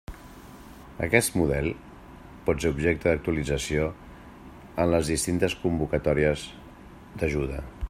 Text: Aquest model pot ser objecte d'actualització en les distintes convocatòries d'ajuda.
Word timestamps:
Aquest 1.07 1.35
model 1.41 1.67
pot 2.47 2.63
ser 2.65 2.71
objecte 2.75 3.09
d'actualització 3.11 3.85
en 4.85 4.91
les 4.95 5.13
distintes 5.15 5.59
convocatòries 5.67 6.49
d'ajuda. 7.21 7.61